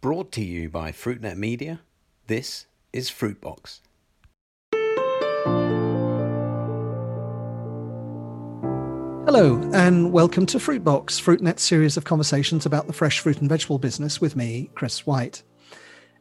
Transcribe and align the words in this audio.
Brought 0.00 0.32
to 0.32 0.42
you 0.42 0.70
by 0.70 0.92
FruitNet 0.92 1.36
Media, 1.36 1.82
this 2.26 2.64
is 2.90 3.10
Fruitbox. 3.10 3.80
Hello, 9.26 9.60
and 9.74 10.10
welcome 10.10 10.46
to 10.46 10.56
Fruitbox, 10.56 11.20
FruitNet's 11.20 11.60
series 11.60 11.98
of 11.98 12.04
conversations 12.04 12.64
about 12.64 12.86
the 12.86 12.94
fresh 12.94 13.20
fruit 13.20 13.40
and 13.40 13.48
vegetable 13.50 13.78
business 13.78 14.22
with 14.22 14.36
me, 14.36 14.70
Chris 14.74 15.06
White. 15.06 15.42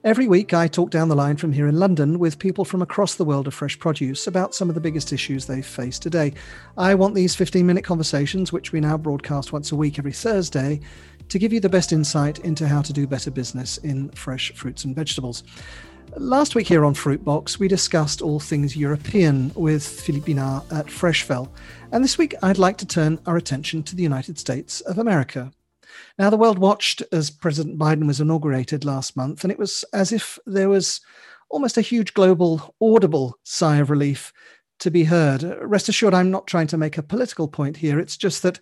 Every 0.04 0.27
week, 0.27 0.54
I 0.54 0.68
talk 0.68 0.89
down 0.89 1.07
the 1.07 1.16
line 1.16 1.38
from 1.38 1.54
here 1.54 1.68
in 1.68 1.80
London 1.80 2.20
with 2.20 2.38
people 2.38 2.66
from 2.66 2.82
across 2.82 3.16
the 3.16 3.23
world 3.23 3.48
of 3.48 3.54
fresh 3.54 3.80
produce 3.80 4.27
about 4.27 4.54
some 4.54 4.68
of 4.68 4.75
the 4.75 4.82
biggest 4.82 5.14
issues 5.14 5.46
they 5.46 5.61
face 5.61 6.00
today. 6.00 6.34
I 6.77 6.96
want 6.96 7.16
these 7.16 7.34
15 7.34 7.66
minute 7.66 7.86
conversations, 7.86 8.52
which 8.52 8.73
we 8.73 8.82
now 8.82 8.98
broadcast 8.98 9.54
once 9.54 9.71
a 9.71 9.77
week 9.77 10.00
every 10.00 10.11
Thursday, 10.14 10.82
to 11.30 11.39
give 11.39 11.54
you 11.54 11.59
the 11.59 11.70
best 11.70 11.93
insight 11.93 12.39
into 12.39 12.68
how 12.68 12.82
to 12.82 12.91
do 12.91 13.07
better 13.07 13.32
business 13.32 13.77
in 13.77 14.09
fresh 14.09 14.52
fruits 14.54 14.84
and 14.84 14.95
vegetables. 14.95 15.44
Last 16.17 16.55
week 16.55 16.67
here 16.67 16.86
on 16.86 16.95
Fruitbox, 16.95 17.59
we 17.59 17.67
discussed 17.67 18.22
all 18.22 18.40
things 18.40 18.76
European 18.76 19.52
with 19.55 19.86
Philippe 19.86 20.34
Binard 20.34 20.66
Freshfel. 20.88 21.50
And 21.91 22.03
this 22.03 22.17
week, 22.17 22.34
I'd 22.41 22.58
like 22.58 22.77
to 22.77 22.88
turn 22.88 23.20
our 23.27 23.38
attention 23.38 23.84
to 23.84 23.95
the 23.95 24.03
United 24.03 24.39
States 24.39 24.81
of 24.81 24.98
America. 24.98 25.52
Now, 26.17 26.31
the 26.31 26.38
world 26.38 26.58
watched 26.58 27.03
as 27.12 27.30
President 27.30 27.77
Biden 27.77 28.08
was 28.08 28.20
inaugurated 28.20 28.84
last 28.84 29.16
month, 29.16 29.44
and 29.44 29.52
it 29.52 29.59
was 29.59 29.86
as 29.94 30.11
if 30.11 30.39
there 30.48 30.70
was 30.70 31.00
almost 31.50 31.77
a 31.77 31.81
huge 31.81 32.14
global 32.16 32.75
audible 32.81 33.38
sigh 33.44 33.77
of 33.77 33.91
relief 33.91 34.34
to 34.80 34.89
be 34.89 35.03
heard. 35.03 35.44
Rest 35.61 35.89
assured, 35.89 36.14
I'm 36.16 36.31
not 36.31 36.48
trying 36.48 36.67
to 36.67 36.77
make 36.77 36.98
a 36.98 37.03
political 37.03 37.48
point 37.48 37.77
here. 37.77 38.00
It's 38.00 38.17
just 38.17 38.41
that 38.44 38.59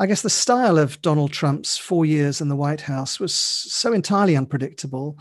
I 0.00 0.06
guess 0.06 0.22
the 0.22 0.30
style 0.30 0.78
of 0.78 1.02
Donald 1.02 1.30
Trump's 1.30 1.76
four 1.76 2.06
years 2.06 2.40
in 2.40 2.48
the 2.48 2.56
White 2.56 2.80
House 2.80 3.20
was 3.20 3.34
so 3.34 3.92
entirely 3.92 4.34
unpredictable 4.34 5.18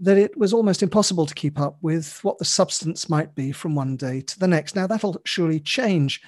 that 0.00 0.16
it 0.16 0.34
was 0.38 0.54
almost 0.54 0.82
impossible 0.82 1.26
to 1.26 1.34
keep 1.34 1.60
up 1.60 1.76
with 1.82 2.24
what 2.24 2.38
the 2.38 2.46
substance 2.46 3.10
might 3.10 3.34
be 3.34 3.52
from 3.52 3.74
one 3.74 3.98
day 3.98 4.22
to 4.22 4.38
the 4.38 4.48
next. 4.48 4.74
Now, 4.74 4.86
that'll 4.86 5.20
surely 5.26 5.60
change 5.60 6.22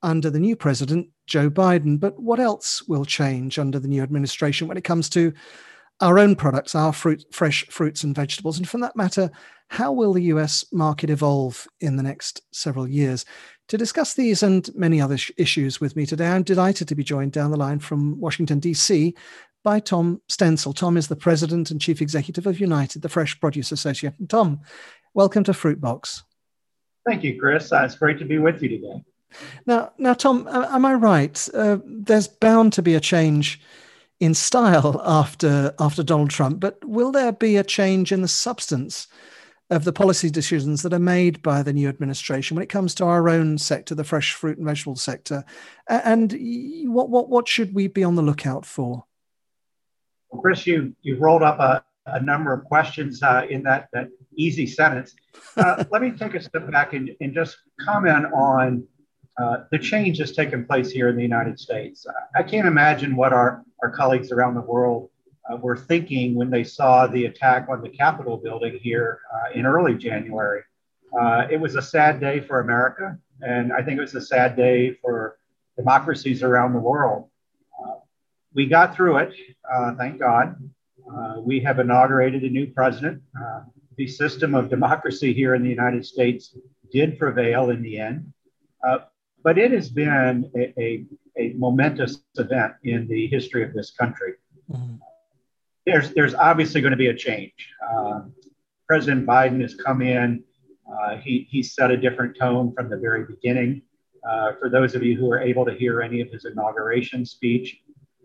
under 0.00 0.30
the 0.30 0.38
new 0.38 0.54
president, 0.54 1.08
Joe 1.26 1.50
Biden. 1.50 1.98
But 1.98 2.22
what 2.22 2.38
else 2.38 2.86
will 2.86 3.04
change 3.04 3.58
under 3.58 3.80
the 3.80 3.88
new 3.88 4.04
administration 4.04 4.68
when 4.68 4.76
it 4.76 4.84
comes 4.84 5.08
to 5.10 5.32
our 6.00 6.18
own 6.18 6.36
products, 6.36 6.74
our 6.74 6.92
fruit, 6.92 7.24
fresh 7.30 7.66
fruits 7.68 8.04
and 8.04 8.14
vegetables? 8.14 8.58
And 8.58 8.68
for 8.68 8.78
that 8.78 8.96
matter, 8.96 9.30
how 9.68 9.92
will 9.92 10.12
the 10.12 10.24
US 10.24 10.64
market 10.72 11.10
evolve 11.10 11.66
in 11.80 11.96
the 11.96 12.02
next 12.02 12.42
several 12.52 12.88
years? 12.88 13.24
To 13.68 13.78
discuss 13.78 14.14
these 14.14 14.42
and 14.42 14.68
many 14.74 15.00
other 15.00 15.16
sh- 15.16 15.30
issues 15.36 15.80
with 15.80 15.94
me 15.94 16.06
today, 16.06 16.26
I'm 16.26 16.42
delighted 16.42 16.88
to 16.88 16.94
be 16.94 17.04
joined 17.04 17.32
down 17.32 17.50
the 17.50 17.56
line 17.56 17.78
from 17.78 18.18
Washington, 18.18 18.58
D.C 18.58 19.14
by 19.62 19.80
Tom 19.80 20.20
Stenzel. 20.28 20.74
Tom 20.74 20.96
is 20.96 21.08
the 21.08 21.16
president 21.16 21.70
and 21.70 21.80
chief 21.80 22.00
executive 22.00 22.46
of 22.46 22.60
United, 22.60 23.02
the 23.02 23.08
Fresh 23.08 23.40
Produce 23.40 23.72
Association. 23.72 24.26
Tom, 24.26 24.60
welcome 25.14 25.44
to 25.44 25.52
Fruitbox. 25.52 26.22
Thank 27.06 27.24
you, 27.24 27.38
Chris. 27.38 27.72
Uh, 27.72 27.82
it's 27.84 27.96
great 27.96 28.18
to 28.18 28.24
be 28.24 28.38
with 28.38 28.62
you 28.62 28.68
today. 28.68 29.04
Now, 29.66 29.92
now, 29.96 30.14
Tom, 30.14 30.48
am 30.48 30.84
I 30.84 30.94
right? 30.94 31.48
Uh, 31.54 31.78
there's 31.84 32.28
bound 32.28 32.72
to 32.74 32.82
be 32.82 32.94
a 32.94 33.00
change 33.00 33.60
in 34.20 34.34
style 34.34 35.00
after 35.04 35.74
after 35.80 36.02
Donald 36.02 36.30
Trump, 36.30 36.60
but 36.60 36.78
will 36.84 37.10
there 37.10 37.32
be 37.32 37.56
a 37.56 37.64
change 37.64 38.12
in 38.12 38.22
the 38.22 38.28
substance 38.28 39.08
of 39.70 39.84
the 39.84 39.92
policy 39.92 40.30
decisions 40.30 40.82
that 40.82 40.92
are 40.92 40.98
made 40.98 41.42
by 41.42 41.62
the 41.62 41.72
new 41.72 41.88
administration 41.88 42.56
when 42.56 42.62
it 42.62 42.68
comes 42.68 42.94
to 42.96 43.04
our 43.04 43.28
own 43.28 43.56
sector, 43.56 43.94
the 43.94 44.04
fresh 44.04 44.34
fruit 44.34 44.58
and 44.58 44.66
vegetable 44.66 44.96
sector? 44.96 45.44
And 45.88 46.32
what 46.84 47.08
what 47.08 47.28
what 47.28 47.48
should 47.48 47.74
we 47.74 47.88
be 47.88 48.04
on 48.04 48.14
the 48.14 48.22
lookout 48.22 48.66
for? 48.66 49.04
Well, 50.30 50.42
Chris, 50.42 50.66
you, 50.66 50.94
you've 51.02 51.20
rolled 51.20 51.42
up 51.42 51.58
a, 51.58 51.84
a 52.06 52.22
number 52.22 52.52
of 52.52 52.64
questions 52.64 53.22
uh, 53.22 53.46
in 53.50 53.62
that, 53.64 53.88
that 53.92 54.08
easy 54.34 54.66
sentence. 54.66 55.14
Uh, 55.56 55.84
let 55.90 56.02
me 56.02 56.12
take 56.12 56.34
a 56.34 56.42
step 56.42 56.70
back 56.70 56.92
and, 56.92 57.10
and 57.20 57.34
just 57.34 57.56
comment 57.80 58.26
on 58.32 58.86
uh, 59.40 59.64
the 59.70 59.78
change 59.78 60.18
that's 60.18 60.32
taken 60.32 60.64
place 60.64 60.90
here 60.90 61.08
in 61.08 61.16
the 61.16 61.22
United 61.22 61.58
States. 61.58 62.06
I 62.34 62.42
can't 62.42 62.68
imagine 62.68 63.16
what 63.16 63.32
our, 63.32 63.62
our 63.82 63.90
colleagues 63.90 64.32
around 64.32 64.54
the 64.54 64.60
world 64.60 65.10
uh, 65.50 65.56
were 65.56 65.76
thinking 65.76 66.34
when 66.34 66.50
they 66.50 66.64
saw 66.64 67.06
the 67.06 67.26
attack 67.26 67.68
on 67.68 67.82
the 67.82 67.88
Capitol 67.88 68.36
building 68.36 68.78
here 68.82 69.20
uh, 69.32 69.52
in 69.58 69.66
early 69.66 69.94
January. 69.94 70.62
Uh, 71.18 71.46
it 71.50 71.60
was 71.60 71.74
a 71.76 71.82
sad 71.82 72.20
day 72.20 72.40
for 72.40 72.60
America, 72.60 73.18
and 73.40 73.72
I 73.72 73.82
think 73.82 73.98
it 73.98 74.02
was 74.02 74.14
a 74.14 74.20
sad 74.20 74.56
day 74.56 74.94
for 75.02 75.38
democracies 75.76 76.42
around 76.42 76.72
the 76.72 76.78
world 76.78 77.30
we 78.54 78.66
got 78.66 78.94
through 78.94 79.18
it, 79.18 79.34
uh, 79.72 79.94
thank 79.94 80.18
God. 80.18 80.56
Uh, 81.10 81.40
we 81.40 81.60
have 81.60 81.78
inaugurated 81.78 82.42
a 82.42 82.48
new 82.48 82.66
president. 82.66 83.22
Uh, 83.40 83.62
the 83.96 84.06
system 84.06 84.54
of 84.54 84.68
democracy 84.68 85.32
here 85.32 85.54
in 85.54 85.62
the 85.62 85.68
United 85.68 86.04
States 86.04 86.56
did 86.92 87.18
prevail 87.18 87.70
in 87.70 87.82
the 87.82 87.98
end, 87.98 88.32
uh, 88.86 88.98
but 89.42 89.58
it 89.58 89.72
has 89.72 89.88
been 89.88 90.50
a, 90.56 90.80
a, 90.80 91.04
a, 91.38 91.52
momentous 91.54 92.22
event 92.36 92.74
in 92.84 93.08
the 93.08 93.26
history 93.28 93.62
of 93.62 93.72
this 93.72 93.90
country. 93.90 94.34
Mm-hmm. 94.70 94.96
There's, 95.86 96.12
there's 96.12 96.34
obviously 96.34 96.80
going 96.80 96.92
to 96.92 96.96
be 96.96 97.08
a 97.08 97.14
change. 97.14 97.70
Uh, 97.90 98.22
president 98.86 99.26
Biden 99.26 99.60
has 99.62 99.74
come 99.74 100.02
in, 100.02 100.42
uh, 100.92 101.16
he, 101.16 101.46
he 101.50 101.62
set 101.62 101.90
a 101.90 101.96
different 101.96 102.36
tone 102.36 102.72
from 102.74 102.90
the 102.90 102.96
very 102.96 103.24
beginning. 103.24 103.82
for 104.58 104.68
those 104.68 104.94
of 104.94 105.02
you 105.02 105.16
who 105.16 105.30
are 105.30 105.40
able 105.40 105.64
to 105.64 105.74
hear 105.74 106.02
any 106.02 106.20
of 106.20 106.30
his 106.30 106.44
inauguration 106.44 107.24
speech, 107.24 107.80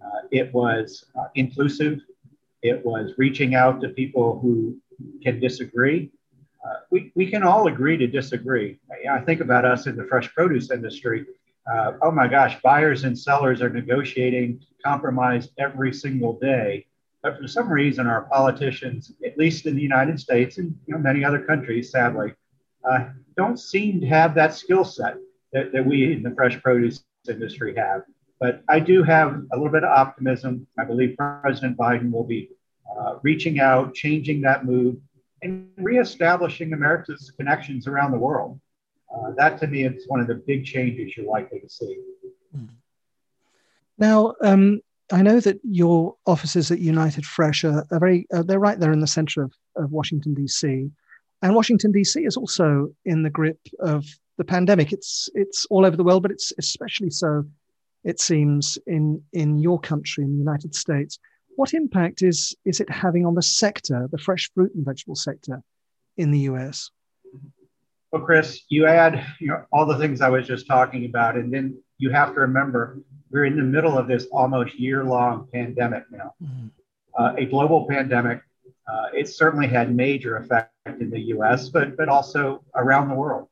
uh, 0.05 0.27
it 0.31 0.53
was 0.53 1.05
uh, 1.17 1.27
inclusive. 1.35 1.99
It 2.61 2.85
was 2.85 3.13
reaching 3.17 3.55
out 3.55 3.81
to 3.81 3.89
people 3.89 4.39
who 4.39 4.77
can 5.23 5.39
disagree. 5.39 6.11
Uh, 6.65 6.79
we, 6.89 7.11
we 7.15 7.29
can 7.29 7.43
all 7.43 7.67
agree 7.67 7.97
to 7.97 8.07
disagree. 8.07 8.79
I 9.09 9.19
think 9.19 9.41
about 9.41 9.65
us 9.65 9.85
in 9.87 9.95
the 9.95 10.05
fresh 10.05 10.33
produce 10.33 10.71
industry. 10.71 11.25
Uh, 11.71 11.93
oh 12.01 12.11
my 12.11 12.27
gosh, 12.27 12.59
buyers 12.61 13.03
and 13.03 13.17
sellers 13.17 13.61
are 13.61 13.69
negotiating 13.69 14.61
compromise 14.83 15.49
every 15.59 15.93
single 15.93 16.33
day. 16.39 16.85
But 17.21 17.39
for 17.39 17.47
some 17.47 17.69
reason, 17.69 18.07
our 18.07 18.23
politicians, 18.23 19.11
at 19.25 19.37
least 19.37 19.65
in 19.65 19.75
the 19.75 19.81
United 19.81 20.19
States 20.19 20.57
and 20.57 20.75
you 20.85 20.93
know, 20.93 20.99
many 20.99 21.23
other 21.23 21.43
countries, 21.43 21.91
sadly, 21.91 22.33
uh, 22.87 23.09
don't 23.35 23.59
seem 23.59 23.99
to 24.01 24.07
have 24.07 24.35
that 24.35 24.53
skill 24.53 24.83
set 24.83 25.15
that, 25.53 25.71
that 25.71 25.85
we 25.85 26.13
in 26.13 26.23
the 26.23 26.31
fresh 26.31 26.61
produce 26.61 27.03
industry 27.27 27.75
have. 27.75 28.03
But 28.39 28.61
I 28.69 28.79
do 28.79 29.01
have 29.03 29.43
a 29.51 29.55
little 29.55 29.71
bit 29.71 29.83
of 29.83 29.89
optimism. 29.89 30.67
I 30.77 30.83
believe 30.83 31.15
President 31.17 31.77
Biden 31.77 32.11
will 32.11 32.25
be 32.25 32.49
uh, 32.95 33.15
reaching 33.23 33.59
out, 33.59 33.95
changing 33.95 34.41
that 34.41 34.65
mood, 34.65 35.01
and 35.41 35.69
reestablishing 35.77 36.73
America's 36.73 37.31
connections 37.37 37.87
around 37.87 38.11
the 38.11 38.17
world. 38.17 38.59
Uh, 39.13 39.31
that 39.37 39.59
to 39.59 39.67
me 39.67 39.85
is 39.85 40.05
one 40.07 40.19
of 40.19 40.27
the 40.27 40.35
big 40.35 40.65
changes 40.65 41.15
you're 41.15 41.25
likely 41.25 41.59
to 41.59 41.69
see. 41.69 41.99
Now, 43.97 44.33
um, 44.41 44.81
I 45.11 45.21
know 45.21 45.39
that 45.39 45.59
your 45.63 46.15
offices 46.25 46.71
at 46.71 46.79
United 46.79 47.25
Fresh 47.25 47.63
are, 47.63 47.85
are 47.91 47.99
very, 47.99 48.27
uh, 48.33 48.43
they're 48.43 48.59
right 48.59 48.79
there 48.79 48.91
in 48.91 48.99
the 48.99 49.07
center 49.07 49.43
of, 49.43 49.53
of 49.75 49.91
Washington, 49.91 50.33
D.C. 50.33 50.89
And 51.41 51.55
Washington, 51.55 51.91
D.C. 51.91 52.25
is 52.25 52.37
also 52.37 52.89
in 53.05 53.23
the 53.23 53.29
grip 53.29 53.59
of 53.79 54.05
the 54.37 54.43
pandemic. 54.43 54.91
It's, 54.91 55.29
it's 55.33 55.65
all 55.69 55.85
over 55.85 55.95
the 55.95 56.03
world, 56.03 56.23
but 56.23 56.31
it's 56.31 56.51
especially 56.57 57.09
so 57.09 57.45
it 58.03 58.19
seems, 58.19 58.77
in, 58.87 59.21
in 59.33 59.59
your 59.59 59.79
country, 59.79 60.23
in 60.23 60.31
the 60.31 60.39
United 60.39 60.75
States. 60.75 61.19
What 61.55 61.73
impact 61.73 62.21
is, 62.21 62.55
is 62.65 62.79
it 62.79 62.89
having 62.89 63.25
on 63.25 63.35
the 63.35 63.41
sector, 63.41 64.07
the 64.11 64.17
fresh 64.17 64.51
fruit 64.53 64.73
and 64.75 64.85
vegetable 64.85 65.15
sector 65.15 65.61
in 66.17 66.31
the 66.31 66.39
US? 66.51 66.91
Well, 68.11 68.23
Chris, 68.23 68.61
you 68.69 68.85
add 68.87 69.25
you 69.39 69.47
know, 69.47 69.65
all 69.71 69.85
the 69.85 69.97
things 69.97 70.21
I 70.21 70.29
was 70.29 70.47
just 70.47 70.67
talking 70.67 71.05
about, 71.05 71.35
and 71.35 71.53
then 71.53 71.77
you 71.97 72.09
have 72.11 72.33
to 72.33 72.41
remember 72.41 72.99
we're 73.31 73.45
in 73.45 73.57
the 73.57 73.63
middle 73.63 73.97
of 73.97 74.07
this 74.07 74.27
almost 74.31 74.79
year 74.79 75.03
long 75.03 75.47
pandemic 75.53 76.03
now, 76.11 76.33
mm-hmm. 76.41 76.67
uh, 77.17 77.33
a 77.37 77.45
global 77.45 77.85
pandemic. 77.89 78.41
Uh, 78.87 79.07
it 79.13 79.27
certainly 79.27 79.67
had 79.67 79.93
major 79.93 80.37
effect 80.37 80.71
in 80.85 81.09
the 81.09 81.19
US, 81.35 81.69
but, 81.69 81.97
but 81.97 82.07
also 82.07 82.63
around 82.75 83.09
the 83.09 83.15
world. 83.15 83.49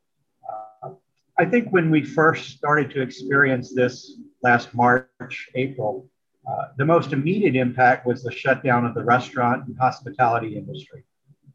Uh, 0.49 0.91
I 1.37 1.45
think 1.45 1.69
when 1.71 1.89
we 1.89 2.03
first 2.03 2.55
started 2.55 2.91
to 2.91 3.01
experience 3.01 3.73
this 3.73 4.19
last 4.43 4.73
March, 4.73 5.49
April, 5.55 6.07
uh, 6.47 6.65
the 6.77 6.85
most 6.85 7.13
immediate 7.13 7.55
impact 7.55 8.05
was 8.05 8.23
the 8.23 8.31
shutdown 8.31 8.85
of 8.85 8.93
the 8.93 9.03
restaurant 9.03 9.65
and 9.67 9.77
hospitality 9.79 10.57
industry. 10.57 11.03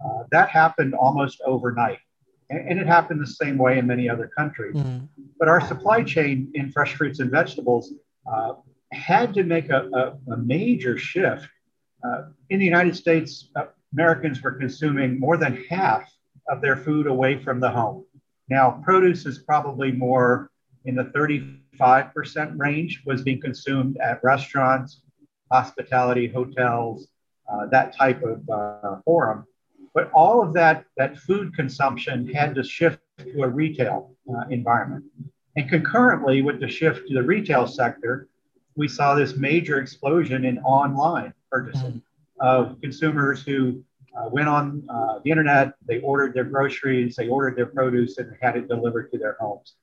Uh, 0.05 0.23
that 0.31 0.49
happened 0.49 0.95
almost 0.95 1.41
overnight. 1.45 1.99
And, 2.51 2.71
and, 2.71 2.81
it 2.81 2.87
happened 2.87 3.21
the 3.21 3.27
same 3.27 3.59
way 3.59 3.79
in 3.79 3.87
many 3.87 4.09
other 4.09 4.31
countries. 4.37 4.77
Mm. 4.77 5.09
But 5.39 5.49
our 5.49 5.61
supply 5.61 6.03
chain 6.03 6.51
in 6.55 6.71
fresh 6.71 6.95
fruits 6.95 7.19
and 7.19 7.31
vegetables 7.31 7.93
uh, 8.33 8.55
had 8.93 9.35
to 9.35 9.43
make 9.43 9.69
a, 9.69 9.89
a, 9.93 10.33
a 10.33 10.37
major 10.39 10.97
shift. 10.97 11.47
Uh, 12.03 12.29
in 12.49 12.59
the 12.59 12.65
United 12.65 12.97
States, 12.97 13.51
Americans 13.93 14.41
were 14.43 14.53
consuming 14.53 15.19
more 15.19 15.37
than 15.37 15.63
half 15.69 16.11
of 16.49 16.63
their 16.63 16.77
food 16.77 17.07
away 17.07 17.43
from 17.43 17.61
the 17.61 17.71
home. 17.71 18.05
Now, 18.49 18.81
produce 18.83 19.27
is 19.27 19.39
probably 19.39 19.93
more 19.93 20.51
in 20.89 20.95
the 20.95 21.05
35% 21.05 22.59
range 22.59 23.03
was 23.05 23.21
being 23.21 23.39
consumed 23.39 23.99
at 23.99 24.25
restaurants, 24.25 25.03
hospitality, 25.53 26.27
hotels, 26.27 27.09
uh, 27.53 27.67
that 27.67 27.95
type 27.95 28.23
of 28.23 28.49
uh, 28.49 28.97
forum. 29.05 29.45
But 29.93 30.11
all 30.13 30.43
of 30.43 30.55
that, 30.55 30.87
that 30.97 31.19
food 31.19 31.55
consumption 31.55 32.27
had 32.33 32.55
to 32.55 32.65
shift 32.65 33.01
to 33.19 33.43
a 33.43 33.49
retail 33.49 34.15
uh, 34.35 34.45
environment. 34.49 35.05
And 35.57 35.69
concurrently 35.69 36.41
with 36.41 36.59
the 36.59 36.69
shift 36.69 37.07
to 37.09 37.15
the 37.15 37.23
retail 37.23 37.67
sector, 37.67 38.29
we 38.75 38.89
saw 38.89 39.15
this 39.15 39.37
major 39.37 39.81
explosion 39.81 40.47
in 40.47 40.59
online 40.61 41.35
purchasing 41.51 42.01
mm. 42.01 42.03
of 42.41 42.81
consumers 42.81 43.43
who 43.43 43.85
uh, 44.17 44.29
went 44.31 44.49
on 44.49 44.83
uh, 44.89 45.19
the 45.23 45.31
internet, 45.31 45.75
they 45.87 46.01
ordered 46.01 46.33
their 46.33 46.45
groceries, 46.45 47.15
they 47.17 47.29
ordered 47.29 47.57
their 47.57 47.67
produce, 47.67 48.17
and 48.17 48.35
had 48.41 48.57
it 48.57 48.69
delivered 48.69 49.11
to 49.13 49.19
their 49.19 49.37
homes. 49.39 49.75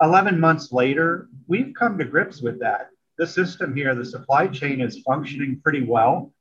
Uh, 0.00 0.06
11 0.06 0.38
months 0.38 0.72
later, 0.72 1.28
we've 1.46 1.74
come 1.78 1.98
to 1.98 2.04
grips 2.04 2.40
with 2.40 2.60
that. 2.60 2.90
The 3.18 3.26
system 3.26 3.74
here, 3.74 3.94
the 3.94 4.04
supply 4.04 4.46
chain 4.46 4.80
is 4.80 5.00
functioning 5.00 5.60
pretty 5.62 5.82
well. 5.82 6.32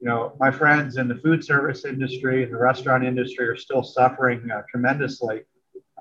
You 0.00 0.08
know, 0.08 0.36
my 0.38 0.50
friends 0.50 0.96
in 0.96 1.08
the 1.08 1.16
food 1.16 1.44
service 1.44 1.84
industry 1.84 2.44
and 2.44 2.52
the 2.52 2.58
restaurant 2.58 3.04
industry 3.04 3.46
are 3.48 3.56
still 3.56 3.82
suffering 3.82 4.48
uh, 4.50 4.62
tremendously. 4.70 5.42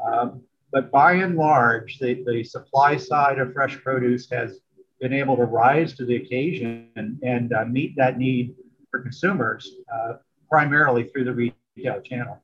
Um, 0.06 0.42
but 0.72 0.92
by 0.92 1.14
and 1.14 1.36
large, 1.36 1.98
the, 2.00 2.24
the 2.26 2.44
supply 2.44 2.96
side 2.96 3.40
of 3.40 3.54
fresh 3.54 3.78
produce 3.82 4.30
has 4.30 4.60
been 5.02 5.14
able 5.14 5.36
to 5.36 5.44
rise 5.44 5.94
to 5.96 6.06
the 6.06 6.16
occasion 6.18 6.90
and, 6.96 7.20
and 7.24 7.54
uh, 7.54 7.66
meet 7.66 7.96
that 7.98 8.18
need 8.18 8.54
for 8.92 9.02
consumers, 9.02 9.70
uh, 9.94 10.14
primarily 10.50 11.06
through 11.06 11.24
the 11.24 11.34
retail 11.34 12.02
channel. 12.02 12.42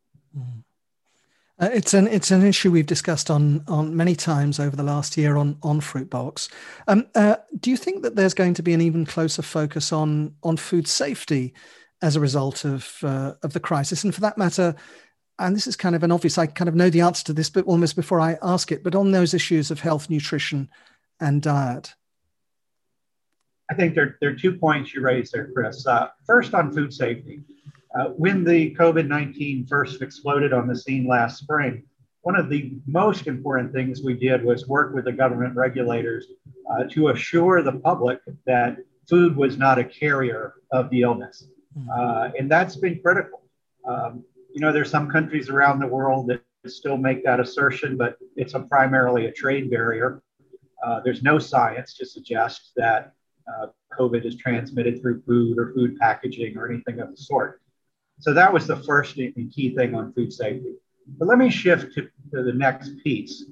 Uh, 1.58 1.70
it's 1.74 1.94
an 1.94 2.08
it's 2.08 2.32
an 2.32 2.44
issue 2.44 2.70
we've 2.70 2.86
discussed 2.86 3.32
on 3.32 3.64
on 3.68 3.96
many 3.96 4.14
times 4.14 4.60
over 4.60 4.76
the 4.76 4.84
last 4.84 5.16
year 5.16 5.38
on 5.38 5.58
on 5.64 5.80
Fruitbox. 5.80 6.52
Um, 6.88 7.08
uh, 7.16 7.38
do 7.60 7.70
you 7.70 7.78
think 7.78 8.04
that 8.04 8.16
there's 8.16 8.34
going 8.34 8.54
to 8.56 8.64
be 8.64 8.74
an 8.74 8.82
even 8.82 9.06
closer 9.06 9.42
focus 9.42 9.94
on 9.94 10.36
on 10.44 10.58
food 10.58 10.88
safety 10.88 11.54
as 12.02 12.18
a 12.18 12.20
result 12.20 12.66
of 12.66 12.98
uh, 13.04 13.34
of 13.42 13.54
the 13.54 13.62
crisis, 13.62 14.04
and 14.04 14.14
for 14.14 14.20
that 14.22 14.38
matter, 14.38 14.76
and 15.40 15.56
this 15.56 15.66
is 15.66 15.78
kind 15.78 15.96
of 15.96 16.04
an 16.04 16.12
obvious. 16.12 16.38
I 16.38 16.48
kind 16.48 16.68
of 16.68 16.76
know 16.76 16.90
the 16.90 17.02
answer 17.02 17.24
to 17.26 17.34
this, 17.34 17.50
but 17.50 17.66
almost 17.66 17.96
before 17.96 18.20
I 18.20 18.38
ask 18.42 18.74
it, 18.74 18.84
but 18.84 18.96
on 18.96 19.12
those 19.12 19.34
issues 19.34 19.72
of 19.72 19.80
health, 19.80 20.10
nutrition, 20.10 20.70
and 21.22 21.42
diet. 21.42 21.94
I 23.72 23.74
think 23.74 23.96
there, 23.96 24.18
there 24.22 24.30
are 24.30 24.36
two 24.36 24.58
points 24.58 24.94
you 24.94 25.02
raised 25.02 25.34
there, 25.34 25.50
Chris. 25.52 25.88
Uh, 25.88 26.10
first, 26.28 26.54
on 26.54 26.72
food 26.72 26.94
safety. 26.94 27.44
Uh, 27.98 28.10
when 28.10 28.44
the 28.44 28.76
COVID 28.76 29.08
19 29.08 29.68
first 29.68 30.02
exploded 30.02 30.54
on 30.54 30.68
the 30.68 30.76
scene 30.76 31.08
last 31.08 31.40
spring, 31.40 31.84
one 32.22 32.36
of 32.36 32.50
the 32.50 32.74
most 32.88 33.28
important 33.28 33.72
things 33.72 34.02
we 34.04 34.16
did 34.16 34.44
was 34.44 34.68
work 34.68 34.94
with 34.94 35.06
the 35.06 35.12
government 35.12 35.56
regulators 35.56 36.26
uh, 36.72 36.84
to 36.86 37.10
assure 37.10 37.62
the 37.62 37.72
public 37.72 38.20
that 38.46 38.78
food 39.08 39.36
was 39.36 39.58
not 39.58 39.78
a 39.78 39.84
carrier 39.84 40.56
of 40.72 40.90
the 40.90 41.02
illness. 41.02 41.48
Hmm. 41.78 41.90
Uh, 41.90 42.30
and 42.38 42.52
that's 42.52 42.76
been 42.76 43.00
critical. 43.00 43.44
Um, 43.88 44.24
you 44.54 44.62
know, 44.62 44.74
there's 44.74 44.90
some 44.90 45.10
countries 45.10 45.50
around 45.50 45.80
the 45.80 45.88
world 45.88 46.28
that 46.28 46.42
still 46.66 46.98
make 46.98 47.24
that 47.24 47.40
assertion, 47.40 47.96
but 47.96 48.18
it's 48.36 48.56
a 48.56 48.62
primarily 48.62 49.28
a 49.28 49.32
trade 49.32 49.70
barrier. 49.70 50.22
Uh, 50.84 51.02
there's 51.04 51.22
no 51.22 51.38
science 51.38 51.94
to 51.96 52.06
suggest 52.06 52.72
that 52.76 53.14
uh, 53.48 53.68
COVID 53.98 54.26
is 54.26 54.36
transmitted 54.36 55.00
through 55.00 55.22
food 55.22 55.58
or 55.60 55.74
food 55.74 55.98
packaging 55.98 56.58
or 56.58 56.70
anything 56.70 57.00
of 57.00 57.12
the 57.12 57.18
sort. 57.18 57.62
So 58.20 58.34
that 58.34 58.52
was 58.52 58.68
the 58.68 58.78
first 58.78 59.18
and 59.18 59.52
key 59.54 59.76
thing 59.76 59.94
on 59.96 60.14
food 60.14 60.32
safety. 60.32 60.74
But 61.18 61.28
let 61.28 61.38
me 61.38 61.50
shift 61.50 61.94
to, 61.96 62.04
to 62.34 62.44
the 62.44 62.54
next 62.54 62.92
piece. 63.04 63.46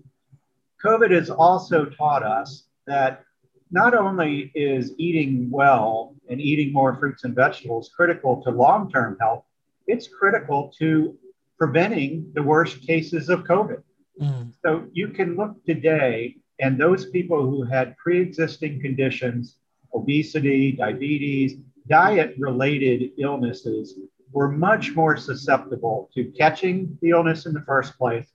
COVID 0.83 1.11
has 1.11 1.29
also 1.29 1.85
taught 1.85 2.23
us 2.23 2.65
that 2.87 3.23
not 3.71 3.93
only 3.93 4.51
is 4.53 4.93
eating 4.97 5.49
well 5.49 6.15
and 6.29 6.41
eating 6.41 6.73
more 6.73 6.95
fruits 6.95 7.23
and 7.23 7.35
vegetables 7.35 7.89
critical 7.95 8.41
to 8.43 8.49
long 8.51 8.91
term 8.91 9.17
health, 9.19 9.43
it's 9.87 10.07
critical 10.07 10.73
to 10.79 11.17
preventing 11.57 12.31
the 12.33 12.43
worst 12.43 12.81
cases 12.81 13.29
of 13.29 13.43
COVID. 13.43 13.81
Mm. 14.21 14.51
So 14.63 14.85
you 14.93 15.09
can 15.09 15.35
look 15.35 15.63
today, 15.65 16.37
and 16.59 16.79
those 16.79 17.07
people 17.07 17.49
who 17.49 17.63
had 17.63 17.97
pre 17.97 18.21
existing 18.21 18.81
conditions 18.81 19.57
obesity, 19.93 20.71
diabetes, 20.71 21.55
diet 21.87 22.35
related 22.37 23.11
illnesses 23.17 23.95
were 24.33 24.49
much 24.51 24.95
more 24.95 25.15
susceptible 25.15 26.09
to 26.13 26.25
catching 26.37 26.97
the 27.01 27.11
illness 27.11 27.45
in 27.45 27.53
the 27.53 27.61
first 27.61 27.97
place, 27.97 28.27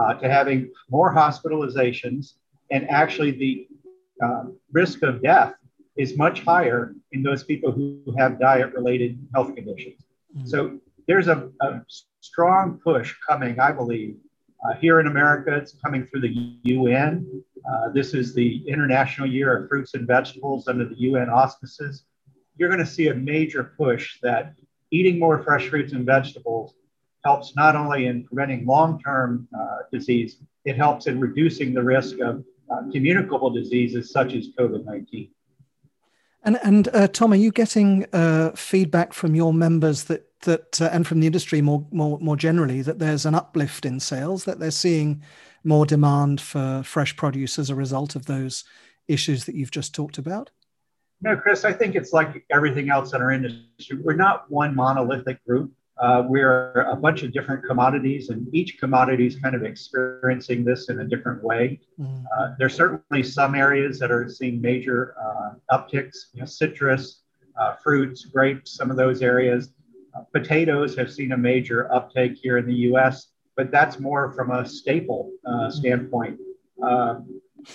uh, 0.00 0.14
to 0.14 0.28
having 0.28 0.70
more 0.90 1.14
hospitalizations, 1.14 2.34
and 2.70 2.88
actually 2.90 3.30
the 3.30 3.68
uh, 4.22 4.44
risk 4.72 5.02
of 5.02 5.22
death 5.22 5.54
is 5.96 6.16
much 6.18 6.42
higher 6.42 6.94
in 7.12 7.22
those 7.22 7.44
people 7.44 7.72
who 7.72 8.02
have 8.18 8.38
diet 8.38 8.74
related 8.74 9.18
health 9.34 9.54
conditions. 9.54 10.02
Mm-hmm. 10.36 10.46
So 10.46 10.78
there's 11.06 11.28
a, 11.28 11.48
a, 11.60 11.82
strong 12.20 12.80
push 12.82 13.14
coming, 13.24 13.60
I 13.60 13.70
believe, 13.70 14.16
uh, 14.64 14.74
here 14.74 14.98
in 14.98 15.06
America. 15.06 15.56
It's 15.56 15.76
coming 15.84 16.08
through 16.08 16.22
the 16.22 16.58
UN. 16.64 17.44
Uh, 17.70 17.90
this 17.94 18.14
is 18.14 18.34
the 18.34 18.66
International 18.66 19.28
Year 19.28 19.56
of 19.56 19.68
Fruits 19.68 19.94
and 19.94 20.08
Vegetables 20.08 20.66
under 20.66 20.84
the 20.84 20.98
UN 21.02 21.30
auspices. 21.30 22.02
You're 22.56 22.68
going 22.68 22.84
to 22.84 22.90
see 22.90 23.08
a 23.08 23.14
major 23.14 23.74
push 23.78 24.18
that 24.22 24.54
eating 24.90 25.18
more 25.18 25.42
fresh 25.42 25.68
fruits 25.68 25.92
and 25.92 26.04
vegetables 26.06 26.74
helps 27.24 27.56
not 27.56 27.74
only 27.74 28.06
in 28.06 28.24
preventing 28.24 28.66
long 28.66 29.00
term 29.02 29.48
uh, 29.58 29.78
disease, 29.92 30.38
it 30.64 30.76
helps 30.76 31.06
in 31.06 31.20
reducing 31.20 31.74
the 31.74 31.82
risk 31.82 32.18
of 32.20 32.44
uh, 32.70 32.82
communicable 32.92 33.50
diseases 33.50 34.12
such 34.12 34.34
as 34.34 34.48
COVID 34.58 34.84
19. 34.84 35.30
And, 36.44 36.58
and 36.62 36.88
uh, 36.88 37.08
Tom, 37.08 37.32
are 37.32 37.36
you 37.36 37.50
getting 37.50 38.06
uh, 38.12 38.52
feedback 38.54 39.12
from 39.12 39.34
your 39.34 39.52
members 39.52 40.04
that 40.04 40.22
that 40.42 40.80
uh, 40.80 40.90
and 40.92 41.06
from 41.06 41.20
the 41.20 41.26
industry 41.26 41.60
more 41.60 41.86
more 41.90 42.18
more 42.20 42.36
generally 42.36 42.82
that 42.82 42.98
there's 42.98 43.26
an 43.26 43.34
uplift 43.34 43.84
in 43.84 43.98
sales 43.98 44.44
that 44.44 44.60
they're 44.60 44.70
seeing 44.70 45.22
more 45.64 45.86
demand 45.86 46.40
for 46.40 46.82
fresh 46.84 47.16
produce 47.16 47.58
as 47.58 47.70
a 47.70 47.74
result 47.74 48.14
of 48.14 48.26
those 48.26 48.64
issues 49.08 49.44
that 49.44 49.56
you've 49.56 49.70
just 49.72 49.94
talked 49.94 50.18
about? 50.18 50.50
No, 51.22 51.36
Chris, 51.36 51.64
I 51.64 51.72
think 51.72 51.94
it's 51.94 52.12
like 52.12 52.44
everything 52.50 52.90
else 52.90 53.14
in 53.14 53.22
our 53.22 53.32
industry. 53.32 53.98
We're 54.02 54.14
not 54.14 54.50
one 54.50 54.74
monolithic 54.74 55.44
group. 55.46 55.72
Uh, 55.98 56.24
we're 56.28 56.72
a 56.90 56.96
bunch 56.96 57.22
of 57.22 57.32
different 57.32 57.64
commodities, 57.64 58.28
and 58.28 58.54
each 58.54 58.78
commodity 58.78 59.26
is 59.26 59.36
kind 59.36 59.54
of 59.54 59.62
experiencing 59.62 60.62
this 60.62 60.90
in 60.90 61.00
a 61.00 61.04
different 61.04 61.42
way. 61.42 61.80
Mm. 61.98 62.24
Uh, 62.38 62.50
there's 62.58 62.74
certainly 62.74 63.22
some 63.22 63.54
areas 63.54 63.98
that 63.98 64.10
are 64.10 64.28
seeing 64.28 64.60
major 64.60 65.14
uh, 65.18 65.52
upticks, 65.74 66.26
you 66.34 66.40
know, 66.40 66.46
citrus, 66.46 67.22
uh, 67.58 67.76
fruits, 67.76 68.26
grapes, 68.26 68.76
some 68.76 68.90
of 68.90 68.98
those 68.98 69.22
areas. 69.22 69.70
Uh, 70.14 70.20
potatoes 70.34 70.94
have 70.96 71.10
seen 71.10 71.32
a 71.32 71.36
major 71.36 71.90
uptake 71.90 72.34
here 72.34 72.58
in 72.58 72.66
the 72.66 72.74
US 72.90 73.28
but 73.56 73.70
that's 73.70 73.98
more 73.98 74.30
from 74.32 74.50
a 74.50 74.64
staple 74.64 75.32
uh, 75.44 75.70
standpoint. 75.70 76.38
Uh, 76.82 77.20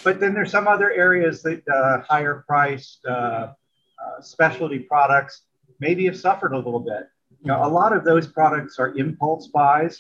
but 0.04 0.20
then 0.20 0.34
there's 0.34 0.52
some 0.52 0.68
other 0.68 0.92
areas 0.92 1.42
that 1.44 1.68
uh, 1.68 2.02
higher 2.02 2.44
priced 2.48 3.06
uh, 3.06 3.12
uh, 3.12 3.54
specialty 4.22 4.80
products 4.80 5.44
maybe 5.80 6.06
have 6.06 6.18
suffered 6.18 6.54
a 6.54 6.58
little 6.58 6.80
bit. 6.80 7.08
You 7.44 7.48
know, 7.52 7.66
a 7.66 7.68
lot 7.68 7.96
of 7.96 8.04
those 8.04 8.28
products 8.28 8.78
are 8.78 8.96
impulse 8.96 9.48
buys. 9.48 10.00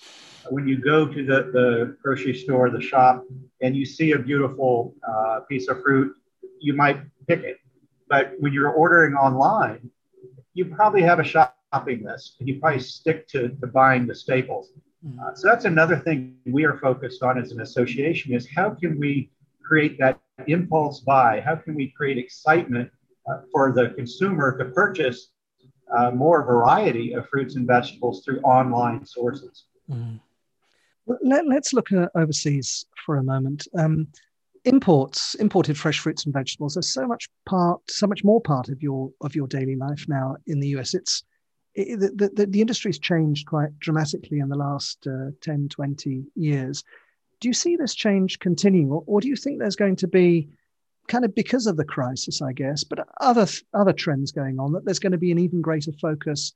When 0.49 0.67
you 0.67 0.77
go 0.77 1.07
to 1.07 1.25
the, 1.25 1.51
the 1.51 1.97
grocery 2.01 2.35
store, 2.35 2.69
the 2.69 2.81
shop, 2.81 3.25
and 3.61 3.75
you 3.75 3.85
see 3.85 4.11
a 4.11 4.19
beautiful 4.19 4.95
uh, 5.07 5.41
piece 5.49 5.67
of 5.67 5.81
fruit, 5.81 6.15
you 6.59 6.73
might 6.73 7.01
pick 7.27 7.43
it. 7.43 7.57
But 8.09 8.33
when 8.39 8.53
you're 8.53 8.71
ordering 8.71 9.13
online, 9.13 9.89
you 10.53 10.65
probably 10.65 11.01
have 11.01 11.19
a 11.19 11.23
shopping 11.23 12.03
list 12.03 12.35
and 12.39 12.47
you 12.47 12.59
probably 12.59 12.79
stick 12.79 13.27
to, 13.29 13.49
to 13.49 13.67
buying 13.67 14.05
the 14.05 14.15
staples. 14.15 14.71
Hmm. 15.03 15.19
Uh, 15.19 15.33
so 15.33 15.47
that's 15.47 15.65
another 15.65 15.97
thing 15.97 16.37
we 16.45 16.65
are 16.65 16.77
focused 16.77 17.23
on 17.23 17.39
as 17.39 17.51
an 17.51 17.61
association 17.61 18.33
is 18.33 18.47
how 18.55 18.71
can 18.71 18.99
we 18.99 19.31
create 19.71 19.97
that 19.97 20.19
impulse 20.47 20.99
buy? 20.99 21.39
How 21.39 21.55
can 21.55 21.75
we 21.75 21.93
create 21.95 22.17
excitement 22.17 22.91
uh, 23.29 23.37
for 23.53 23.71
the 23.71 23.91
consumer 23.91 24.57
to 24.57 24.65
purchase 24.65 25.31
uh, 25.97 26.11
more 26.11 26.43
variety 26.43 27.13
of 27.13 27.29
fruits 27.29 27.55
and 27.55 27.65
vegetables 27.65 28.21
through 28.25 28.41
online 28.41 29.05
sources? 29.05 29.67
Mm. 29.89 30.19
Let, 31.23 31.45
us 31.45 31.71
look 31.71 31.93
at 31.93 32.11
overseas 32.15 32.85
for 33.05 33.15
a 33.15 33.23
moment. 33.23 33.65
Um, 33.77 34.07
imports, 34.65 35.35
imported 35.35 35.77
fresh 35.77 35.99
fruits 35.99 36.25
and 36.25 36.33
vegetables, 36.33 36.75
are 36.75 36.81
so 36.81 37.07
much 37.07 37.29
part, 37.45 37.79
so 37.89 38.07
much 38.07 38.25
more 38.25 38.41
part 38.41 38.67
of 38.67 38.83
your 38.83 39.09
of 39.21 39.35
your 39.35 39.47
daily 39.47 39.77
life 39.77 40.05
now 40.09 40.35
in 40.47 40.59
the 40.59 40.67
US. 40.79 40.93
It's 40.93 41.23
it, 41.75 41.97
the, 41.97 42.29
the, 42.35 42.45
the 42.45 42.61
industry's 42.61 42.99
changed 42.99 43.47
quite 43.47 43.77
dramatically 43.79 44.39
in 44.39 44.49
the 44.49 44.57
last 44.57 45.07
uh, 45.07 45.31
10, 45.41 45.69
20 45.69 46.25
years. 46.35 46.83
Do 47.41 47.49
you 47.49 47.53
see 47.53 47.75
this 47.75 47.93
change 47.95 48.39
continuing, 48.39 48.89
or, 48.89 49.03
or 49.05 49.19
do 49.19 49.27
you 49.27 49.35
think 49.35 49.59
there's 49.59 49.75
going 49.75 49.97
to 49.97 50.07
be 50.07 50.49
kind 51.07 51.25
of 51.25 51.35
because 51.35 51.67
of 51.67 51.75
the 51.75 51.83
crisis, 51.83 52.41
I 52.41 52.53
guess, 52.53 52.83
but 52.83 53.05
other 53.19 53.47
other 53.73 53.93
trends 53.93 54.31
going 54.31 54.59
on 54.59 54.71
that 54.73 54.85
there's 54.85 54.99
going 54.99 55.11
to 55.11 55.17
be 55.17 55.31
an 55.31 55.39
even 55.39 55.61
greater 55.61 55.91
focus 55.91 56.53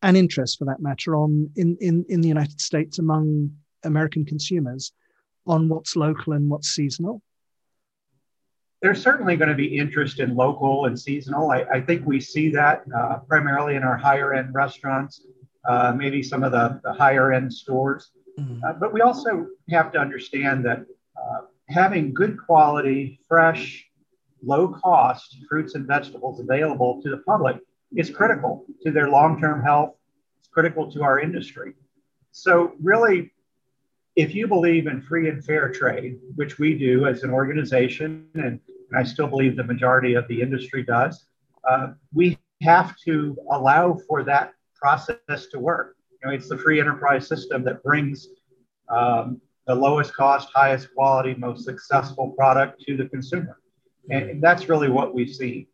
and 0.00 0.16
interest, 0.16 0.58
for 0.58 0.64
that 0.64 0.80
matter, 0.80 1.16
on 1.16 1.50
in 1.56 1.76
in, 1.80 2.06
in 2.08 2.20
the 2.22 2.28
United 2.28 2.60
States 2.60 2.98
among 2.98 3.50
American 3.84 4.24
consumers 4.24 4.92
on 5.46 5.68
what's 5.68 5.96
local 5.96 6.32
and 6.32 6.48
what's 6.48 6.68
seasonal? 6.68 7.22
there's 8.80 9.02
certainly 9.02 9.36
going 9.36 9.48
to 9.48 9.54
be 9.54 9.76
interest 9.78 10.20
in 10.20 10.36
local 10.36 10.86
and 10.86 10.98
seasonal. 10.98 11.50
I, 11.50 11.64
I 11.72 11.80
think 11.80 12.06
we 12.06 12.20
see 12.20 12.50
that 12.50 12.84
uh, 12.96 13.18
primarily 13.28 13.74
in 13.74 13.82
our 13.82 13.96
higher 13.96 14.34
end 14.34 14.54
restaurants, 14.54 15.22
uh, 15.68 15.92
maybe 15.96 16.22
some 16.22 16.44
of 16.44 16.52
the, 16.52 16.80
the 16.84 16.92
higher 16.92 17.32
end 17.32 17.52
stores. 17.52 18.10
Mm-hmm. 18.38 18.64
Uh, 18.64 18.72
but 18.74 18.92
we 18.92 19.00
also 19.00 19.46
have 19.70 19.92
to 19.92 19.98
understand 19.98 20.64
that 20.64 20.86
uh, 21.16 21.40
having 21.68 22.14
good 22.14 22.38
quality, 22.38 23.20
fresh, 23.28 23.84
low 24.42 24.68
cost 24.68 25.36
fruits 25.48 25.74
and 25.74 25.86
vegetables 25.86 26.40
available 26.40 27.02
to 27.02 27.10
the 27.10 27.18
public 27.18 27.56
is 27.96 28.10
critical 28.10 28.64
to 28.84 28.92
their 28.92 29.08
long 29.08 29.40
term 29.40 29.62
health. 29.62 29.94
It's 30.38 30.48
critical 30.48 30.90
to 30.92 31.02
our 31.02 31.18
industry. 31.18 31.74
So, 32.30 32.72
really, 32.80 33.32
if 34.14 34.34
you 34.34 34.46
believe 34.46 34.86
in 34.86 35.00
free 35.02 35.28
and 35.28 35.44
fair 35.44 35.70
trade, 35.72 36.18
which 36.36 36.58
we 36.58 36.76
do 36.76 37.06
as 37.06 37.22
an 37.22 37.30
organization, 37.30 38.26
and, 38.34 38.60
I 38.96 39.02
still 39.02 39.26
believe 39.26 39.54
the 39.54 39.64
majority 39.64 40.14
of 40.14 40.26
the 40.28 40.40
industry 40.40 40.82
does, 40.82 41.26
uh, 41.68 41.88
we 42.14 42.38
have 42.62 42.96
to 43.04 43.36
allow 43.52 43.98
for 44.08 44.22
that 44.24 44.54
process 44.74 45.46
to 45.52 45.58
work. 45.58 45.97
Know, 46.24 46.32
it's 46.32 46.48
the 46.48 46.58
free 46.58 46.80
enterprise 46.80 47.28
system 47.28 47.62
that 47.64 47.82
brings 47.82 48.28
um, 48.88 49.40
the 49.66 49.74
lowest 49.74 50.14
cost, 50.14 50.48
highest 50.52 50.92
quality, 50.94 51.34
most 51.34 51.64
successful 51.64 52.30
product 52.30 52.82
to 52.82 52.96
the 52.96 53.06
consumer. 53.06 53.60
And, 54.10 54.42
that's 54.42 54.68
really 54.68 54.88
what 54.88 55.14
we've 55.14 55.32
seen. 55.32 55.66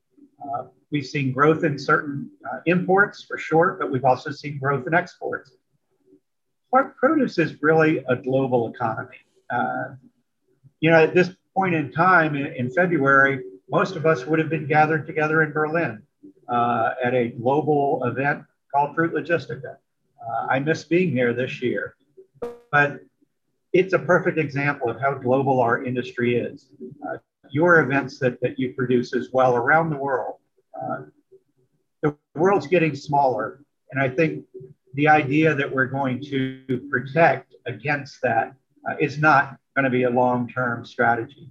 Uh, 0.42 0.64
we've 0.90 1.06
seen 1.06 1.32
growth 1.32 1.64
in 1.64 1.78
certain 1.78 2.30
uh, 2.52 2.58
imports 2.66 3.24
for 3.24 3.38
sure, 3.38 3.76
but 3.78 3.90
we've 3.90 4.04
also 4.04 4.30
seen 4.30 4.58
growth 4.58 4.86
in 4.86 4.94
exports. 4.94 5.52
Produce 6.96 7.38
is 7.38 7.62
really 7.62 8.04
a 8.08 8.16
global 8.16 8.72
economy. 8.74 9.16
Uh, 9.48 9.94
you 10.80 10.90
know, 10.90 10.98
at 10.98 11.14
this 11.14 11.30
point 11.56 11.74
in 11.74 11.92
time 11.92 12.34
in, 12.34 12.46
in, 12.54 12.70
February, 12.70 13.44
most 13.70 13.94
of 13.94 14.06
us 14.06 14.26
would 14.26 14.40
have 14.40 14.48
been 14.48 14.66
gathered 14.66 15.06
together 15.06 15.42
in 15.42 15.52
Berlin 15.52 16.02
uh, 16.48 16.90
at 17.02 17.14
a 17.14 17.28
global 17.28 18.02
event 18.04 18.42
called 18.74 18.96
Fruit 18.96 19.14
Logistica. 19.14 19.76
Uh, 20.26 20.46
I 20.50 20.58
miss 20.58 20.84
being 20.84 21.10
here 21.10 21.32
this 21.32 21.60
year, 21.60 21.96
but 22.72 23.00
it's 23.72 23.92
a 23.92 23.98
perfect 23.98 24.38
example 24.38 24.88
of 24.88 25.00
how 25.00 25.14
global 25.14 25.60
our 25.60 25.84
industry 25.84 26.36
is. 26.36 26.70
Uh, 27.06 27.18
your 27.50 27.80
events 27.80 28.18
that, 28.18 28.40
that 28.40 28.58
you 28.58 28.72
produce 28.72 29.14
as 29.14 29.28
well 29.32 29.56
around 29.56 29.90
the 29.90 29.96
world. 29.96 30.36
Uh, 30.80 31.02
the 32.02 32.16
world's 32.34 32.66
getting 32.66 32.94
smaller, 32.94 33.64
and 33.90 34.00
I 34.00 34.08
think 34.08 34.44
the 34.94 35.08
idea 35.08 35.54
that 35.54 35.70
we're 35.70 35.86
going 35.86 36.22
to 36.24 36.86
protect 36.90 37.54
against 37.66 38.20
that 38.22 38.54
uh, 38.88 38.94
is 39.00 39.18
not 39.18 39.56
going 39.74 39.84
to 39.84 39.90
be 39.90 40.04
a 40.04 40.10
long 40.10 40.48
term 40.48 40.84
strategy. 40.84 41.50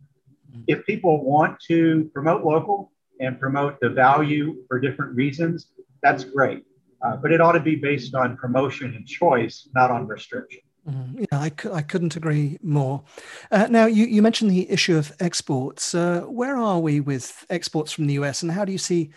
If 0.67 0.85
people 0.85 1.23
want 1.23 1.59
to 1.67 2.09
promote 2.13 2.43
local 2.43 2.91
and 3.19 3.39
promote 3.39 3.79
the 3.79 3.89
value 3.89 4.63
for 4.67 4.79
different 4.79 5.15
reasons, 5.15 5.67
that's 6.01 6.23
great. 6.23 6.65
Uh, 7.03 7.17
but 7.17 7.31
it 7.31 7.41
ought 7.41 7.51
to 7.51 7.59
be 7.59 7.75
based 7.75 8.15
on 8.15 8.37
promotion 8.37 8.95
and 8.95 9.05
choice, 9.05 9.67
not 9.75 9.91
on 9.91 10.07
restriction. 10.07 10.61
Mm, 10.89 11.25
yeah, 11.31 11.39
I, 11.39 11.51
I 11.77 11.81
couldn't 11.81 12.15
agree 12.15 12.57
more. 12.61 13.03
Uh, 13.51 13.67
now, 13.69 13.85
you, 13.85 14.05
you 14.05 14.21
mentioned 14.21 14.51
the 14.51 14.69
issue 14.69 14.97
of 14.97 15.13
exports. 15.19 15.95
Uh, 15.95 16.21
where 16.21 16.57
are 16.57 16.79
we 16.79 16.99
with 16.99 17.45
exports 17.49 17.91
from 17.91 18.07
the 18.07 18.13
US, 18.15 18.41
and 18.41 18.51
how 18.51 18.65
do 18.65 18.71
you 18.71 18.77
see 18.77 19.11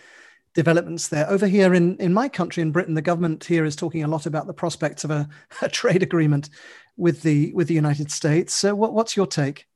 developments 0.54 1.08
there? 1.08 1.28
Over 1.28 1.46
here 1.46 1.74
in, 1.74 1.96
in 1.96 2.12
my 2.12 2.28
country, 2.28 2.62
in 2.62 2.70
Britain, 2.70 2.94
the 2.94 3.02
government 3.02 3.44
here 3.44 3.64
is 3.64 3.74
talking 3.74 4.04
a 4.04 4.08
lot 4.08 4.26
about 4.26 4.46
the 4.46 4.54
prospects 4.54 5.02
of 5.02 5.10
a, 5.10 5.28
a 5.62 5.68
trade 5.68 6.02
agreement 6.02 6.50
with 6.96 7.22
the 7.22 7.52
with 7.52 7.68
the 7.68 7.74
United 7.74 8.10
States. 8.10 8.54
So, 8.54 8.74
what, 8.74 8.92
what's 8.94 9.16
your 9.16 9.26
take? 9.26 9.66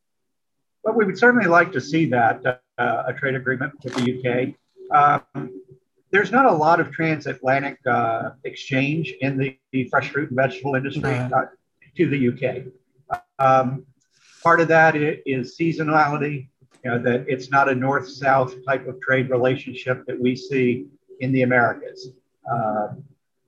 Well, 0.85 0.95
we 0.95 1.05
would 1.05 1.19
certainly 1.19 1.49
like 1.49 1.73
to 1.73 1.81
see 1.81 2.07
that 2.07 2.63
uh, 2.79 3.03
a 3.07 3.13
trade 3.13 3.35
agreement 3.35 3.75
with 3.85 3.95
the 3.95 4.17
UK. 4.17 4.55
Um, 5.37 5.61
there's 6.11 6.33
not 6.33 6.47
a 6.47 6.53
lot 6.53 6.81
of 6.81 6.91
transatlantic 6.91 7.79
uh, 7.87 8.31
exchange 8.45 9.15
in 9.21 9.39
the, 9.39 9.57
the, 9.73 9.89
fresh 9.89 10.11
fruit 10.11 10.29
and 10.31 10.37
vegetable 10.37 10.75
industry 10.75 11.15
uh, 11.15 11.43
to 11.97 12.09
the 12.09 12.29
UK. 12.29 13.21
Um, 13.39 13.87
part 14.43 14.61
of 14.61 14.69
that 14.69 14.97
is 14.97 15.57
seasonality, 15.57 16.49
you 16.85 16.91
know, 16.91 16.99
that 16.99 17.27
it's 17.29 17.51
not 17.51 17.69
a 17.69 17.75
north 17.75 18.09
south 18.09 18.55
type 18.67 18.87
of 18.87 19.01
trade 19.01 19.31
relationship 19.31 20.05
that 20.07 20.21
we 20.21 20.35
see 20.35 20.87
in 21.21 21.33
the 21.33 21.43
Americas. 21.43 22.11
Uh, 22.51 22.89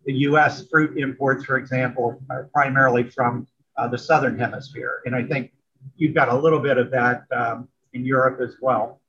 the 0.04 0.12
US 0.12 0.69
fruit 0.69 0.99
imports, 0.99 1.45
for 1.45 1.57
example, 1.57 2.21
are 2.31 2.49
primarily 2.52 3.09
from 3.09 3.47
uh, 3.76 3.88
the 3.88 3.99
southern 3.99 4.38
hemisphere. 4.38 5.00
And 5.07 5.14
I 5.14 5.25
think 5.25 5.52
you've 5.97 6.14
got 6.14 6.28
a 6.28 6.37
little 6.37 6.61
bit 6.61 6.78
of 6.78 6.90
that 6.90 7.25
um, 7.35 7.69
in 7.92 8.04
Europe 8.04 8.40
as 8.40 8.57
well. 8.61 9.00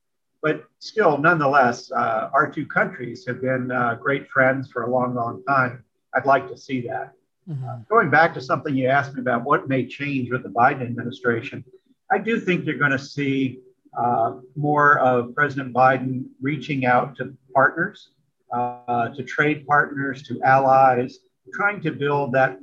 But 0.43 0.65
still, 0.79 1.17
nonetheless, 1.17 1.89
uh, 1.89 2.29
our 2.33 2.51
two 2.51 2.65
countries 2.65 3.25
have 3.25 3.41
been 3.41 3.71
uh, 3.71 3.95
great 3.95 4.29
friends 4.29 4.69
for 4.69 4.83
a 4.83 4.91
long, 4.91 5.15
long 5.15 5.41
time. 5.45 5.85
I'd 6.13 6.25
like 6.25 6.49
to 6.49 6.57
see 6.57 6.81
that. 6.81 7.13
Mm-hmm. 7.49 7.65
Uh, 7.65 7.77
going 7.89 8.09
back 8.09 8.33
to 8.33 8.41
something 8.41 8.75
you 8.75 8.89
asked 8.89 9.15
me 9.15 9.21
about 9.21 9.45
what 9.45 9.69
may 9.69 9.85
change 9.87 10.29
with 10.29 10.43
the 10.43 10.49
Biden 10.49 10.81
administration, 10.81 11.63
I 12.11 12.17
do 12.17 12.41
think 12.41 12.65
you're 12.65 12.77
going 12.77 12.91
to 12.91 12.99
see 12.99 13.61
uh, 13.97 14.39
more 14.57 14.99
of 14.99 15.33
President 15.33 15.73
Biden 15.73 16.25
reaching 16.41 16.85
out 16.85 17.15
to 17.17 17.33
partners, 17.55 18.09
uh, 18.51 19.09
to 19.15 19.23
trade 19.23 19.65
partners, 19.65 20.23
to 20.23 20.41
allies, 20.43 21.19
trying 21.53 21.79
to 21.81 21.91
build 21.91 22.33
that 22.33 22.59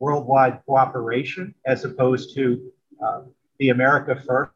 worldwide 0.00 0.60
cooperation 0.66 1.54
as 1.64 1.84
opposed 1.84 2.34
to 2.34 2.72
uh, 3.04 3.22
the 3.60 3.68
America 3.68 4.20
first 4.26 4.50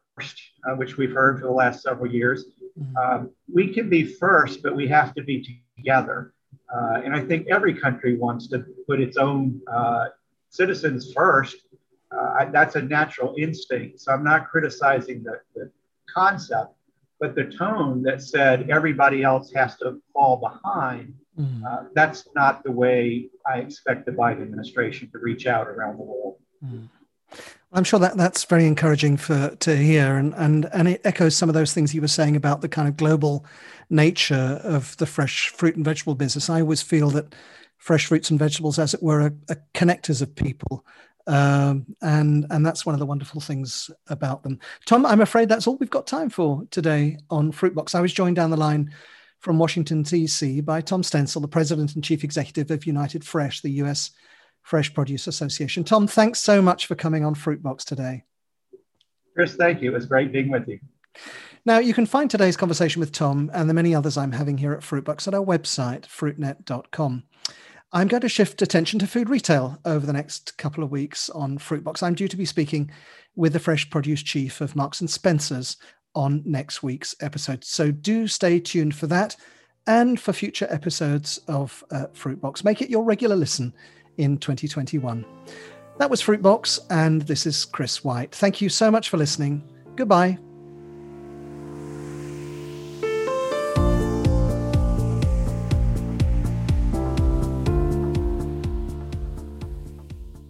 uh, 0.67 0.75
which 0.75 0.97
we've 0.97 1.11
heard 1.11 1.39
for 1.39 1.47
the 1.47 1.53
last 1.53 1.83
several 1.83 2.11
years. 2.11 2.45
Mm-hmm. 2.79 2.97
Um, 2.97 3.31
we 3.53 3.73
can 3.73 3.89
be 3.89 4.03
first, 4.03 4.61
but 4.63 4.75
we 4.75 4.87
have 4.87 5.13
to 5.15 5.23
be 5.23 5.63
together. 5.77 6.33
Uh, 6.73 7.01
and 7.03 7.15
I 7.15 7.21
think 7.21 7.47
every 7.49 7.73
country 7.73 8.17
wants 8.17 8.47
to 8.49 8.65
put 8.87 8.99
its 8.99 9.17
own 9.17 9.61
uh, 9.71 10.07
citizens 10.49 11.13
first. 11.13 11.57
Uh, 12.11 12.45
that's 12.51 12.75
a 12.75 12.81
natural 12.81 13.35
instinct. 13.37 13.99
So 14.01 14.11
I'm 14.11 14.23
not 14.23 14.49
criticizing 14.49 15.23
the, 15.23 15.39
the 15.55 15.71
concept, 16.13 16.73
but 17.19 17.35
the 17.35 17.45
tone 17.45 18.01
that 18.03 18.21
said 18.21 18.69
everybody 18.69 19.23
else 19.23 19.51
has 19.53 19.77
to 19.77 20.01
fall 20.13 20.37
behind, 20.37 21.13
mm. 21.39 21.89
that's 21.93 22.27
not 22.35 22.63
the 22.63 22.71
way 22.71 23.29
I 23.45 23.59
expect 23.59 24.05
the 24.05 24.11
Biden 24.11 24.41
administration 24.41 25.09
to 25.11 25.19
reach 25.19 25.45
out 25.45 25.67
around 25.67 25.97
the 25.97 26.03
world. 26.03 26.37
Mm. 26.63 26.87
I'm 27.71 27.83
sure 27.83 27.99
that 27.99 28.17
that's 28.17 28.45
very 28.45 28.65
encouraging 28.65 29.17
for 29.17 29.55
to 29.55 29.75
hear, 29.75 30.15
and 30.15 30.33
and 30.35 30.67
and 30.73 30.87
it 30.87 31.01
echoes 31.03 31.37
some 31.37 31.49
of 31.49 31.53
those 31.53 31.73
things 31.73 31.93
you 31.93 32.01
were 32.01 32.07
saying 32.07 32.35
about 32.35 32.61
the 32.61 32.69
kind 32.69 32.87
of 32.87 32.97
global 32.97 33.45
nature 33.91 34.59
of 34.63 34.97
the 34.97 35.05
fresh 35.05 35.49
fruit 35.49 35.75
and 35.75 35.85
vegetable 35.85 36.15
business. 36.15 36.49
I 36.49 36.61
always 36.61 36.81
feel 36.81 37.11
that 37.11 37.35
fresh 37.77 38.07
fruits 38.07 38.31
and 38.31 38.39
vegetables, 38.39 38.79
as 38.79 38.93
it 38.93 39.03
were, 39.03 39.21
are, 39.21 39.33
are 39.49 39.63
connectors 39.75 40.21
of 40.21 40.35
people, 40.35 40.83
um, 41.27 41.85
and 42.01 42.47
and 42.49 42.65
that's 42.65 42.87
one 42.87 42.95
of 42.95 42.99
the 42.99 43.05
wonderful 43.05 43.39
things 43.39 43.91
about 44.07 44.41
them. 44.41 44.59
Tom, 44.87 45.05
I'm 45.05 45.21
afraid 45.21 45.47
that's 45.47 45.67
all 45.67 45.77
we've 45.77 45.91
got 45.91 46.07
time 46.07 46.31
for 46.31 46.63
today 46.71 47.17
on 47.29 47.51
Fruitbox. 47.51 47.93
I 47.93 48.01
was 48.01 48.13
joined 48.13 48.35
down 48.35 48.49
the 48.49 48.57
line 48.57 48.91
from 49.41 49.59
Washington 49.59 50.01
D.C. 50.01 50.61
by 50.61 50.81
Tom 50.81 51.03
Stenzel, 51.03 51.41
the 51.41 51.47
president 51.47 51.93
and 51.93 52.03
chief 52.03 52.23
executive 52.23 52.71
of 52.71 52.87
United 52.87 53.23
Fresh, 53.23 53.61
the 53.61 53.69
U.S. 53.71 54.09
Fresh 54.69 54.93
Produce 54.93 55.25
Association. 55.25 55.83
Tom, 55.83 56.05
thanks 56.05 56.39
so 56.39 56.61
much 56.61 56.85
for 56.85 56.93
coming 56.93 57.25
on 57.25 57.33
Fruitbox 57.33 57.83
today. 57.85 58.23
Chris, 59.33 59.55
thank 59.55 59.81
you. 59.81 59.89
It 59.89 59.95
was 59.95 60.05
great 60.05 60.31
being 60.31 60.51
with 60.51 60.67
you. 60.67 60.79
Now, 61.65 61.79
you 61.79 61.91
can 61.91 62.05
find 62.05 62.29
today's 62.29 62.55
conversation 62.55 62.99
with 62.99 63.11
Tom 63.11 63.49
and 63.51 63.67
the 63.67 63.73
many 63.73 63.95
others 63.95 64.15
I'm 64.15 64.31
having 64.31 64.59
here 64.59 64.73
at 64.73 64.81
Fruitbox 64.81 65.27
at 65.27 65.33
our 65.33 65.43
website, 65.43 66.01
fruitnet.com. 66.03 67.23
I'm 67.91 68.07
going 68.07 68.21
to 68.21 68.29
shift 68.29 68.61
attention 68.61 68.99
to 68.99 69.07
food 69.07 69.27
retail 69.27 69.79
over 69.85 70.05
the 70.05 70.13
next 70.13 70.55
couple 70.59 70.83
of 70.83 70.91
weeks 70.91 71.31
on 71.31 71.57
Fruitbox. 71.57 72.03
I'm 72.03 72.13
due 72.13 72.27
to 72.27 72.37
be 72.37 72.45
speaking 72.45 72.91
with 73.35 73.53
the 73.53 73.59
fresh 73.59 73.89
produce 73.89 74.21
chief 74.21 74.61
of 74.61 74.75
Marks 74.75 75.01
and 75.01 75.09
Spencers 75.09 75.77
on 76.13 76.43
next 76.45 76.83
week's 76.83 77.15
episode. 77.21 77.63
So 77.63 77.89
do 77.89 78.27
stay 78.27 78.59
tuned 78.59 78.93
for 78.93 79.07
that 79.07 79.35
and 79.87 80.19
for 80.19 80.31
future 80.31 80.67
episodes 80.69 81.39
of 81.47 81.83
uh, 81.89 82.05
Fruitbox. 82.13 82.63
Make 82.63 82.83
it 82.83 82.91
your 82.91 83.03
regular 83.03 83.35
listen 83.35 83.73
in 84.19 84.37
2021. 84.37 85.25
That 85.97 86.09
was 86.09 86.21
Fruitbox, 86.21 86.79
and 86.89 87.23
this 87.23 87.45
is 87.45 87.65
Chris 87.65 88.03
White. 88.03 88.31
Thank 88.33 88.61
you 88.61 88.69
so 88.69 88.91
much 88.91 89.09
for 89.09 89.17
listening. 89.17 89.63
Goodbye. 89.95 90.37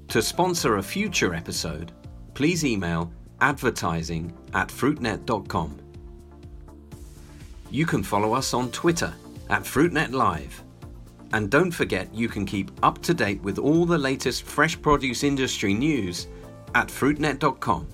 To 0.10 0.22
sponsor 0.24 0.78
a 0.78 0.84
future 0.84 1.36
episode, 1.36 1.92
please 2.34 2.66
email 2.66 3.12
advertising 3.42 4.34
at 4.56 4.70
fruitnet.com. 4.70 5.80
You 7.70 7.86
can 7.86 8.02
follow 8.02 8.34
us 8.34 8.56
on 8.56 8.72
Twitter 8.72 9.14
at 9.50 9.64
FruitNet 9.64 10.12
Live 10.12 10.64
and 11.34 11.50
don't 11.50 11.72
forget 11.72 12.14
you 12.14 12.28
can 12.28 12.46
keep 12.46 12.72
up 12.84 13.02
to 13.02 13.14
date 13.14 13.42
with 13.44 13.60
all 13.60 13.86
the 13.86 13.98
latest 13.98 14.44
fresh 14.44 14.82
produce 14.82 15.24
industry 15.24 15.74
news 15.74 16.28
at 16.76 16.88
fruitnet.com 16.88 17.88